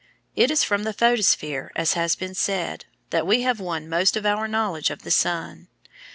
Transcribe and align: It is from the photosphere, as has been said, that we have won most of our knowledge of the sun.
It 0.35 0.49
is 0.49 0.63
from 0.63 0.81
the 0.81 0.93
photosphere, 0.93 1.71
as 1.75 1.93
has 1.93 2.15
been 2.15 2.33
said, 2.33 2.85
that 3.11 3.27
we 3.27 3.43
have 3.43 3.59
won 3.59 3.87
most 3.87 4.17
of 4.17 4.25
our 4.25 4.47
knowledge 4.47 4.89
of 4.89 5.03
the 5.03 5.11
sun. 5.11 5.67